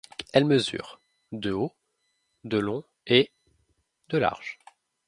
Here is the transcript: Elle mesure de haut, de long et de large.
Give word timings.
Elle 0.33 0.45
mesure 0.45 0.99
de 1.31 1.51
haut, 1.51 1.75
de 2.43 2.57
long 2.57 2.83
et 3.05 3.31
de 4.09 4.17
large. 4.17 4.57